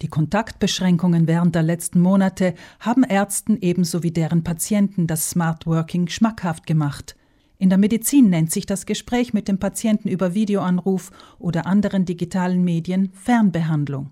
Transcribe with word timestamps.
Die 0.00 0.08
Kontaktbeschränkungen 0.08 1.26
während 1.26 1.54
der 1.56 1.64
letzten 1.64 2.00
Monate 2.00 2.54
haben 2.78 3.02
Ärzten 3.02 3.58
ebenso 3.60 4.04
wie 4.04 4.12
deren 4.12 4.44
Patienten 4.44 5.08
das 5.08 5.30
Smart 5.30 5.66
Working 5.66 6.08
schmackhaft 6.08 6.66
gemacht. 6.66 7.16
In 7.58 7.68
der 7.68 7.78
Medizin 7.78 8.30
nennt 8.30 8.52
sich 8.52 8.66
das 8.66 8.86
Gespräch 8.86 9.34
mit 9.34 9.48
dem 9.48 9.58
Patienten 9.58 10.08
über 10.08 10.34
Videoanruf 10.34 11.10
oder 11.40 11.66
anderen 11.66 12.04
digitalen 12.04 12.62
Medien 12.62 13.10
Fernbehandlung. 13.12 14.10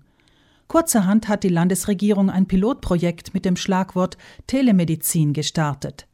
Kurzerhand 0.67 1.29
hat 1.29 1.43
die 1.43 1.49
Landesregierung 1.49 2.29
ein 2.29 2.45
Pilotprojekt 2.45 3.33
mit 3.33 3.45
dem 3.45 3.55
Schlagwort 3.55 4.17
Telemedizin 4.47 5.31
gestartet. 5.31 6.07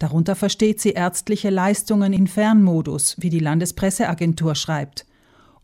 Darunter 0.00 0.34
versteht 0.34 0.80
sie 0.80 0.90
ärztliche 0.90 1.50
Leistungen 1.50 2.12
in 2.12 2.26
Fernmodus, 2.26 3.14
wie 3.20 3.30
die 3.30 3.38
Landespresseagentur 3.38 4.56
schreibt. 4.56 5.06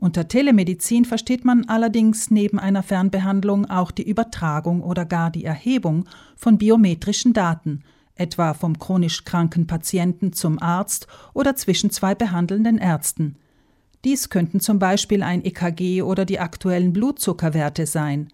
Unter 0.01 0.29
Telemedizin 0.29 1.05
versteht 1.05 1.45
man 1.45 1.67
allerdings 1.69 2.31
neben 2.31 2.59
einer 2.59 2.83
Fernbehandlung 2.83 3.69
auch 3.69 3.91
die 3.91 4.09
Übertragung 4.09 4.83
oder 4.83 5.05
gar 5.05 5.31
die 5.31 5.45
Erhebung 5.45 6.07
von 6.37 6.57
biometrischen 6.57 7.35
Daten, 7.35 7.83
etwa 8.15 8.55
vom 8.55 8.79
chronisch 8.79 9.27
kranken 9.27 9.67
Patienten 9.67 10.33
zum 10.33 10.61
Arzt 10.61 11.07
oder 11.35 11.55
zwischen 11.55 11.91
zwei 11.91 12.15
behandelnden 12.15 12.79
Ärzten. 12.79 13.37
Dies 14.03 14.31
könnten 14.31 14.61
zum 14.61 14.79
Beispiel 14.79 15.23
ein 15.23 15.45
EKG 15.45 16.01
oder 16.01 16.25
die 16.25 16.41
aktuellen 16.41 16.95
Blutzuckerwerte 16.95 17.85
sein. 17.85 18.29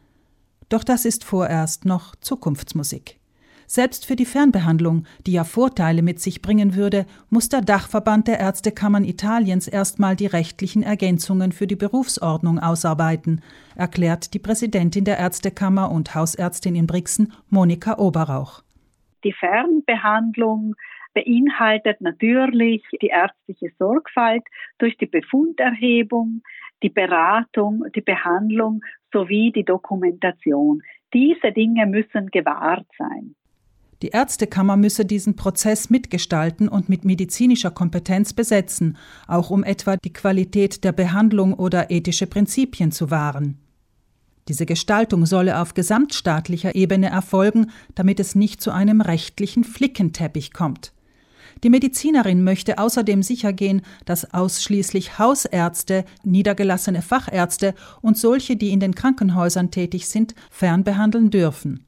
Doch 0.69 0.85
das 0.85 1.05
ist 1.05 1.24
vorerst 1.24 1.85
noch 1.85 2.15
Zukunftsmusik. 2.15 3.19
Selbst 3.66 4.06
für 4.06 4.15
die 4.15 4.25
Fernbehandlung, 4.25 5.05
die 5.27 5.33
ja 5.33 5.45
Vorteile 5.45 6.02
mit 6.02 6.20
sich 6.20 6.41
bringen 6.41 6.77
würde, 6.77 7.05
muss 7.30 7.48
der 7.48 7.62
Dachverband 7.62 8.29
der 8.29 8.38
Ärztekammern 8.38 9.05
Italiens 9.05 9.66
erstmal 9.66 10.15
die 10.15 10.27
rechtlichen 10.27 10.83
Ergänzungen 10.83 11.51
für 11.51 11.66
die 11.66 11.77
Berufsordnung 11.77 12.60
ausarbeiten, 12.60 13.43
erklärt 13.74 14.34
die 14.34 14.38
Präsidentin 14.38 15.05
der 15.05 15.19
Ärztekammer 15.19 15.91
und 15.91 16.15
Hausärztin 16.15 16.77
in 16.77 16.87
Brixen, 16.87 17.33
Monika 17.51 17.98
Oberrauch. 17.98 18.62
Die 19.24 19.32
Fernbehandlung 19.32 20.77
beinhaltet 21.15 22.01
natürlich 22.01 22.83
die 23.02 23.09
ärztliche 23.09 23.71
Sorgfalt 23.79 24.45
durch 24.79 24.96
die 24.99 25.07
Befunderhebung, 25.07 26.43
die 26.83 26.90
Beratung, 26.90 27.85
die 27.95 28.02
Behandlung 28.02 28.83
sowie 29.12 29.51
die 29.51 29.65
Dokumentation. 29.65 30.83
Diese 31.12 31.52
Dinge 31.52 31.87
müssen 31.87 32.29
gewahrt 32.29 32.87
sein. 32.99 33.35
Die 34.02 34.09
Ärztekammer 34.09 34.77
müsse 34.77 35.07
diesen 35.07 35.37
Prozess 35.37 35.89
mitgestalten 35.89 36.69
und 36.69 36.89
mit 36.89 37.05
medizinischer 37.05 37.71
Kompetenz 37.71 38.35
besetzen, 38.35 38.99
auch 39.27 39.51
um 39.51 39.65
etwa 39.65 39.97
die 39.97 40.13
Qualität 40.13 40.85
der 40.85 40.93
Behandlung 40.93 41.55
oder 41.55 41.91
ethische 41.91 42.27
Prinzipien 42.27 42.93
zu 42.93 43.11
wahren. 43.11 43.59
Diese 44.49 44.67
Gestaltung 44.67 45.27
solle 45.27 45.61
auf 45.61 45.74
gesamtstaatlicher 45.74 46.74
Ebene 46.74 47.09
erfolgen, 47.09 47.71
damit 47.95 48.21
es 48.21 48.35
nicht 48.35 48.61
zu 48.61 48.71
einem 48.71 49.01
rechtlichen 49.01 49.65
Flickenteppich 49.65 50.52
kommt. 50.52 50.93
Die 51.65 51.71
Medizinerin 51.71 52.45
möchte 52.45 52.79
außerdem 52.79 53.23
sichergehen, 53.23 53.80
dass 54.05 54.35
ausschließlich 54.35 55.19
Hausärzte, 55.19 56.05
niedergelassene 56.23 57.01
Fachärzte 57.01 57.74
und 58.02 58.19
solche, 58.19 58.57
die 58.57 58.71
in 58.71 58.80
den 58.80 58.95
Krankenhäusern 58.95 59.71
tätig 59.71 60.07
sind, 60.07 60.35
fernbehandeln 60.51 61.30
dürfen. 61.30 61.85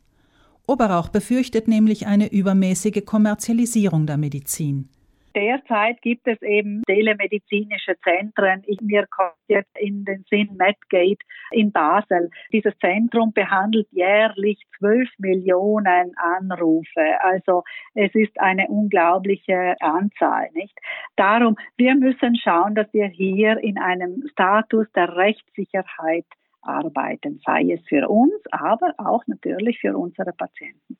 Oberauch 0.69 1.08
befürchtet 1.08 1.66
nämlich 1.66 2.06
eine 2.06 2.30
übermäßige 2.30 3.02
Kommerzialisierung 3.06 4.06
der 4.06 4.19
Medizin. 4.19 4.91
Derzeit 5.34 6.02
gibt 6.02 6.27
es 6.27 6.42
eben 6.42 6.83
telemedizinische 6.86 7.94
Zentren. 8.02 8.62
Ich, 8.66 8.78
mir 8.83 9.06
kommt 9.06 9.33
jetzt 9.46 9.70
in 9.78 10.05
den 10.05 10.24
Sinn 10.28 10.48
Medgate 10.58 11.24
in 11.52 11.72
Basel. 11.72 12.28
Dieses 12.52 12.77
Zentrum 12.80 13.33
behandelt 13.33 13.86
jährlich 13.92 14.58
12 14.78 15.08
Millionen 15.19 16.12
Anrufe. 16.16 17.22
Also 17.22 17.62
es 17.94 18.14
ist 18.14 18.39
eine 18.41 18.66
unglaubliche 18.69 19.77
Anzahl, 19.80 20.48
nicht? 20.52 20.77
Darum, 21.16 21.56
wir 21.77 21.95
müssen 21.95 22.36
schauen, 22.36 22.74
dass 22.74 22.92
wir 22.92 23.06
hier 23.06 23.58
in 23.62 23.79
einem 23.79 24.24
Status 24.33 24.86
der 24.95 25.17
Rechtssicherheit 25.17 26.27
arbeiten, 26.63 27.41
sei 27.45 27.73
es 27.73 27.80
für 27.89 28.08
uns, 28.08 28.35
aber 28.51 28.95
auch 28.98 29.23
natürlich 29.27 29.79
für 29.80 29.96
unsere 29.96 30.33
Patienten. 30.33 30.96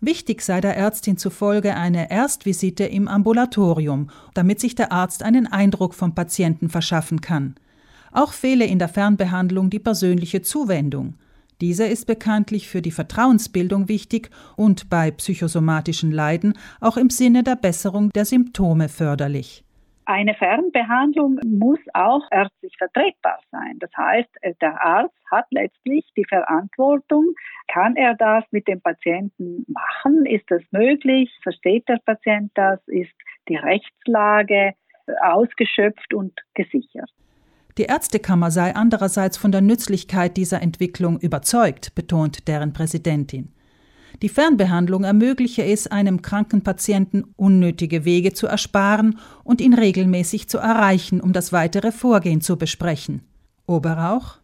Wichtig 0.00 0.42
sei 0.42 0.60
der 0.60 0.76
Ärztin 0.76 1.16
zufolge 1.16 1.74
eine 1.74 2.10
Erstvisite 2.10 2.84
im 2.84 3.08
Ambulatorium, 3.08 4.10
damit 4.32 4.60
sich 4.60 4.76
der 4.76 4.92
Arzt 4.92 5.24
einen 5.24 5.48
Eindruck 5.48 5.92
vom 5.94 6.14
Patienten 6.14 6.68
verschaffen 6.68 7.20
kann. 7.20 7.56
Auch 8.12 8.32
fehle 8.32 8.64
in 8.64 8.78
der 8.78 8.88
Fernbehandlung 8.88 9.70
die 9.70 9.80
persönliche 9.80 10.40
Zuwendung. 10.42 11.14
Diese 11.60 11.84
ist 11.84 12.06
bekanntlich 12.06 12.68
für 12.68 12.80
die 12.80 12.92
Vertrauensbildung 12.92 13.88
wichtig 13.88 14.30
und 14.56 14.88
bei 14.88 15.10
psychosomatischen 15.10 16.12
Leiden 16.12 16.54
auch 16.80 16.96
im 16.96 17.10
Sinne 17.10 17.42
der 17.42 17.56
Besserung 17.56 18.10
der 18.10 18.24
Symptome 18.24 18.88
förderlich. 18.88 19.64
Eine 20.10 20.32
Fernbehandlung 20.32 21.38
muss 21.44 21.80
auch 21.92 22.22
ärztlich 22.30 22.74
vertretbar 22.78 23.40
sein. 23.50 23.78
Das 23.78 23.90
heißt, 23.94 24.30
der 24.62 24.82
Arzt 24.82 25.14
hat 25.30 25.44
letztlich 25.50 26.02
die 26.16 26.24
Verantwortung, 26.24 27.34
kann 27.70 27.94
er 27.94 28.14
das 28.14 28.42
mit 28.50 28.66
dem 28.68 28.80
Patienten 28.80 29.66
machen? 29.68 30.24
Ist 30.24 30.50
das 30.50 30.62
möglich? 30.70 31.30
Versteht 31.42 31.86
der 31.90 31.98
Patient 32.06 32.50
das? 32.54 32.80
Ist 32.86 33.12
die 33.50 33.56
Rechtslage 33.56 34.72
ausgeschöpft 35.20 36.14
und 36.14 36.32
gesichert? 36.54 37.10
Die 37.76 37.84
Ärztekammer 37.84 38.50
sei 38.50 38.74
andererseits 38.74 39.36
von 39.36 39.52
der 39.52 39.60
Nützlichkeit 39.60 40.38
dieser 40.38 40.62
Entwicklung 40.62 41.20
überzeugt, 41.20 41.94
betont 41.94 42.48
deren 42.48 42.72
Präsidentin. 42.72 43.52
Die 44.20 44.28
Fernbehandlung 44.28 45.04
ermögliche 45.04 45.64
es 45.64 45.86
einem 45.86 46.22
kranken 46.22 46.64
Patienten, 46.64 47.34
unnötige 47.36 48.04
Wege 48.04 48.32
zu 48.32 48.48
ersparen 48.48 49.18
und 49.44 49.60
ihn 49.60 49.74
regelmäßig 49.74 50.48
zu 50.48 50.58
erreichen, 50.58 51.20
um 51.20 51.32
das 51.32 51.52
weitere 51.52 51.92
Vorgehen 51.92 52.40
zu 52.40 52.58
besprechen. 52.58 53.22
Oberauch? 53.66 54.38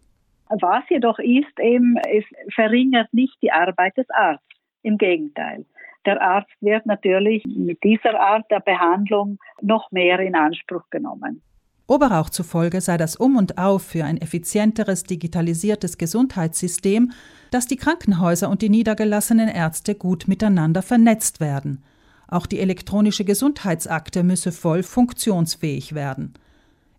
Was 0.48 0.84
jedoch 0.88 1.18
ist, 1.18 1.58
eben, 1.58 1.96
es 2.08 2.24
verringert 2.54 3.12
nicht 3.12 3.36
die 3.42 3.50
Arbeit 3.50 3.96
des 3.96 4.08
Arztes. 4.10 4.58
Im 4.82 4.98
Gegenteil. 4.98 5.64
Der 6.06 6.20
Arzt 6.20 6.52
wird 6.60 6.84
natürlich 6.86 7.42
mit 7.46 7.82
dieser 7.82 8.20
Art 8.20 8.48
der 8.50 8.60
Behandlung 8.60 9.38
noch 9.62 9.90
mehr 9.90 10.20
in 10.20 10.34
Anspruch 10.34 10.88
genommen. 10.90 11.42
Oberauch 11.86 12.30
zufolge 12.30 12.80
sei 12.80 12.96
das 12.96 13.16
Um 13.16 13.36
und 13.36 13.58
Auf 13.58 13.82
für 13.82 14.04
ein 14.04 14.16
effizienteres 14.16 15.04
digitalisiertes 15.04 15.98
Gesundheitssystem, 15.98 17.12
dass 17.50 17.66
die 17.66 17.76
Krankenhäuser 17.76 18.48
und 18.48 18.62
die 18.62 18.70
niedergelassenen 18.70 19.48
Ärzte 19.48 19.94
gut 19.94 20.26
miteinander 20.26 20.80
vernetzt 20.80 21.40
werden. 21.40 21.82
Auch 22.26 22.46
die 22.46 22.60
elektronische 22.60 23.24
Gesundheitsakte 23.24 24.22
müsse 24.22 24.50
voll 24.50 24.82
funktionsfähig 24.82 25.94
werden. 25.94 26.32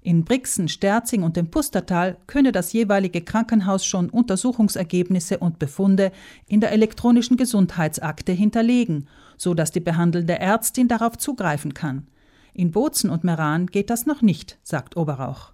In 0.03 0.24
Brixen, 0.24 0.68
Sterzing 0.68 1.24
und 1.24 1.35
dem 1.35 1.50
Pustertal 1.50 2.18
könne 2.28 2.51
das 2.51 2.72
jeweilige 2.74 3.22
Krankenhaus 3.22 3.84
schon 3.84 4.12
Untersuchungsergebnisse 4.12 5.40
und 5.40 5.57
Befunde 5.57 6.12
in 6.47 6.62
der 6.62 6.72
elektronischen 6.72 7.38
Gesundheitsakte 7.38 8.31
hinterlegen, 8.31 9.07
so 9.35 9.56
dass 9.56 9.72
die 9.72 9.79
behandelnde 9.79 10.38
Ärztin 10.38 10.88
darauf 10.88 11.18
zugreifen 11.18 11.74
kann. 11.74 12.06
In 12.58 12.72
Bozen 12.72 13.10
und 13.10 13.26
Meran 13.26 13.68
geht 13.68 13.90
das 13.90 14.06
noch 14.06 14.22
nicht, 14.22 14.58
sagt 14.64 14.96
Oberauch. 14.96 15.52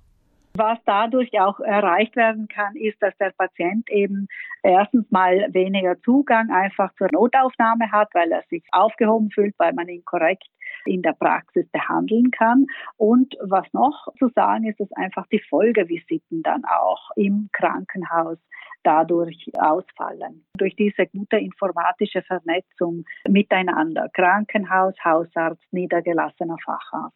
Was 0.53 0.77
dadurch 0.85 1.31
auch 1.39 1.59
erreicht 1.61 2.15
werden 2.15 2.47
kann, 2.49 2.75
ist, 2.75 3.01
dass 3.01 3.15
der 3.17 3.31
Patient 3.37 3.89
eben 3.89 4.27
erstens 4.63 5.09
mal 5.09 5.47
weniger 5.53 5.99
Zugang 6.01 6.49
einfach 6.51 6.93
zur 6.95 7.07
Notaufnahme 7.11 7.91
hat, 7.91 8.09
weil 8.13 8.31
er 8.31 8.43
sich 8.49 8.63
aufgehoben 8.71 9.31
fühlt, 9.31 9.55
weil 9.57 9.73
man 9.73 9.87
ihn 9.87 10.03
korrekt 10.03 10.47
in 10.85 11.01
der 11.01 11.13
Praxis 11.13 11.69
behandeln 11.71 12.31
kann. 12.31 12.67
Und 12.97 13.35
was 13.41 13.65
noch 13.73 14.07
zu 14.17 14.29
sagen 14.29 14.65
ist, 14.65 14.79
dass 14.79 14.91
einfach 14.93 15.25
die 15.27 15.41
Folgevisiten 15.49 16.43
dann 16.43 16.63
auch 16.65 17.11
im 17.15 17.49
Krankenhaus 17.53 18.37
dadurch 18.83 19.51
ausfallen. 19.57 20.43
Durch 20.57 20.75
diese 20.75 21.07
gute 21.07 21.37
informatische 21.37 22.23
Vernetzung 22.23 23.05
miteinander. 23.27 24.09
Krankenhaus, 24.13 24.95
Hausarzt, 25.03 25.63
niedergelassener 25.71 26.57
Facharzt. 26.65 27.15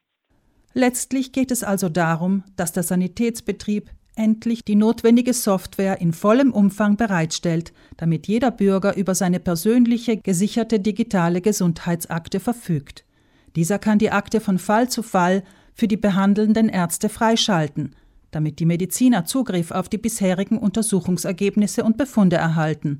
Letztlich 0.78 1.32
geht 1.32 1.52
es 1.52 1.64
also 1.64 1.88
darum, 1.88 2.44
dass 2.58 2.74
der 2.74 2.84
Sanitätsbetrieb 2.84 3.90
endlich 4.16 4.66
die 4.66 4.76
notwendige 4.76 5.34
Software 5.34 6.02
in 6.02 6.12
vollem 6.12 6.52
Umfang 6.52 6.98
bereitstellt, 6.98 7.72
damit 7.96 8.28
jeder 8.28 8.52
Bürger 8.52 8.98
über 8.98 9.16
seine 9.16 9.40
persönliche 9.40 10.18
gesicherte 10.18 10.82
digitale 10.82 11.40
Gesundheitsakte 11.40 12.42
verfügt. 12.42 13.06
Dieser 13.56 13.80
kann 13.80 14.00
die 14.00 14.12
Akte 14.12 14.42
von 14.42 14.60
Fall 14.60 14.90
zu 14.90 15.02
Fall 15.02 15.46
für 15.74 15.88
die 15.88 15.96
behandelnden 15.96 16.68
Ärzte 16.68 17.08
freischalten, 17.08 17.96
damit 18.32 18.60
die 18.60 18.66
Mediziner 18.66 19.24
Zugriff 19.24 19.72
auf 19.72 19.88
die 19.88 19.98
bisherigen 19.98 20.58
Untersuchungsergebnisse 20.58 21.86
und 21.86 21.96
Befunde 21.96 22.36
erhalten. 22.36 23.00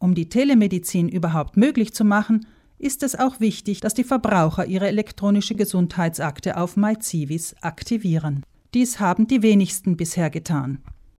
Um 0.00 0.16
die 0.16 0.28
Telemedizin 0.28 1.08
überhaupt 1.08 1.56
möglich 1.56 1.94
zu 1.94 2.04
machen, 2.04 2.46
ist 2.78 3.02
es 3.02 3.18
auch 3.18 3.40
wichtig, 3.40 3.80
dass 3.80 3.94
die 3.94 4.04
Verbraucher 4.04 4.66
ihre 4.66 4.88
elektronische 4.88 5.54
Gesundheitsakte 5.54 6.56
auf 6.56 6.76
MyCivis 6.76 7.54
aktivieren. 7.60 8.44
Dies 8.74 9.00
haben 9.00 9.26
die 9.26 9.42
wenigsten 9.42 9.96
bisher 9.96 10.30
getan. 10.30 10.78